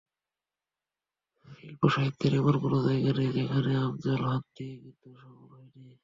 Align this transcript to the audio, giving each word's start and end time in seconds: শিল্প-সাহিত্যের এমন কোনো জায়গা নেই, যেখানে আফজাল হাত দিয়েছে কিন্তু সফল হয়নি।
শিল্প-সাহিত্যের 1.51 2.33
এমন 2.35 2.55
কোনো 2.63 2.77
জায়গা 2.87 3.11
নেই, 3.17 3.29
যেখানে 3.37 3.71
আফজাল 3.85 4.21
হাত 4.25 4.43
দিয়েছে 4.55 4.79
কিন্তু 4.83 5.07
সফল 5.21 5.47
হয়নি। 5.51 5.91